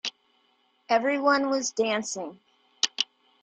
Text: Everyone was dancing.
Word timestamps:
Everyone 0.89 1.49
was 1.51 1.69
dancing. 1.69 2.39